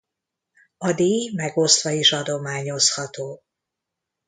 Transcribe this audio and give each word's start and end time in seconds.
A 0.77 0.91
díj 0.93 1.31
megosztva 1.35 1.89
is 1.91 2.11
adományozható. 2.11 3.43